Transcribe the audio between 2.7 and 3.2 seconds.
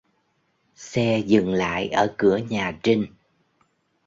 Trinh